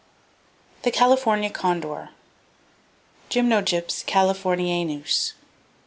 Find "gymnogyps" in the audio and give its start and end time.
3.29-4.03